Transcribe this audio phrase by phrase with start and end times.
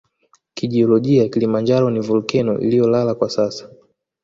[0.53, 3.69] Kijiolojia Kilimanjaro ni volkeno iliyolala kwa sasa